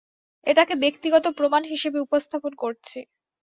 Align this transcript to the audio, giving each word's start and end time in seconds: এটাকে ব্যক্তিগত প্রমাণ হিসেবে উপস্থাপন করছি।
এটাকে 0.47 0.73
ব্যক্তিগত 0.83 1.25
প্রমাণ 1.37 1.61
হিসেবে 1.71 1.97
উপস্থাপন 2.01 2.51
করছি। 2.63 2.99